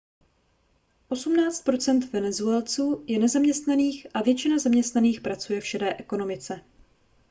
[1.09, 6.61] osmnáct procent venezuelců je nezaměstnaných a většina zaměstnaných pracuje v šedé ekonomice